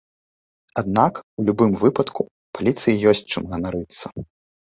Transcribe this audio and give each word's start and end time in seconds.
Аднак, 0.81 1.19
у 1.41 1.43
любым 1.49 1.71
выпадку, 1.83 2.21
паліцыі 2.59 3.01
ёсць 3.11 3.21
чым 3.35 3.43
ганарыцца. 3.53 4.05